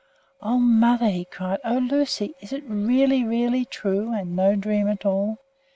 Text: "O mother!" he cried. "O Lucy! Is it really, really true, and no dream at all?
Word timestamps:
"O 0.41 0.57
mother!" 0.57 1.09
he 1.09 1.25
cried. 1.25 1.59
"O 1.63 1.77
Lucy! 1.77 2.33
Is 2.41 2.51
it 2.51 2.63
really, 2.67 3.23
really 3.23 3.65
true, 3.65 4.11
and 4.11 4.35
no 4.35 4.55
dream 4.55 4.87
at 4.87 5.05
all? 5.05 5.37